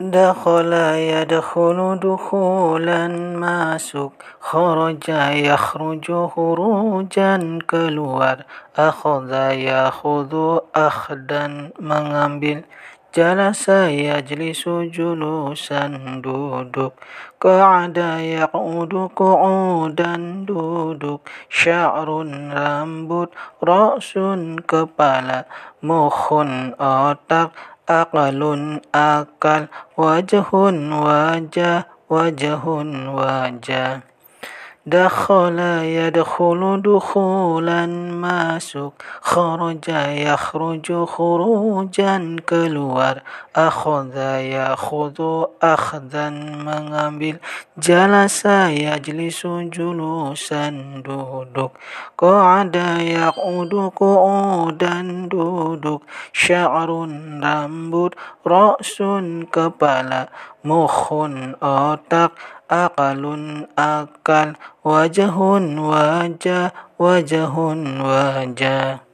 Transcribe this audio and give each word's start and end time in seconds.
دخل 0.00 0.72
يدخل 0.96 1.98
دخولا 2.02 3.08
ما 3.36 3.78
سك 3.78 4.12
خرج 4.40 5.08
يخرج 5.48 6.26
خروجا 6.26 7.58
كالور 7.68 8.36
أخذ 8.78 9.32
يأخذ 9.52 10.58
أخدا 10.76 11.70
مغامبل 11.80 12.62
جلس 13.14 13.68
يجلس 13.68 14.68
جلوسا 14.68 15.86
دودك 16.24 16.92
قعد 17.40 17.96
يقعد 18.36 19.10
قعودا 19.16 20.16
دودك 20.48 21.20
شعر 21.48 22.08
رمبوت 22.56 23.30
رأس 23.64 24.18
كبالا 24.68 25.44
مخ 25.82 26.32
أوتر 26.32 27.48
Aqalun 27.90 28.78
akal 28.94 29.66
Wajhun 29.98 30.94
wajah 30.94 31.90
Wajhun 32.06 33.10
wajah 33.18 34.06
دخل 34.86 35.58
يدخل 35.82 36.82
دخولا 36.84 37.86
ماسك 37.86 38.92
خرج 39.20 39.88
يخرج 39.88 41.04
خروجا 41.04 42.36
كلور 42.48 43.14
أخذ 43.56 44.16
يأخذ 44.16 45.44
أخذا 45.62 46.30
مغامل 46.64 47.36
جلس 47.78 48.46
يجلس 48.46 49.46
جلوسا 49.46 50.68
دودك. 51.04 51.70
قعد 52.18 52.76
يقعد 53.00 53.90
قعودا 53.96 55.28
دودك. 55.30 56.00
شعر 56.32 56.90
رمبر 57.44 58.14
رأس 58.46 59.02
كبلا. 59.52 60.28
Mukhun 60.60 61.56
otak 61.58 62.36
Aqalun 62.68 63.66
akal 63.74 64.54
Wajahun 64.84 65.80
wajah 65.80 66.70
Wajahun 67.00 68.04
wajah 68.04 69.09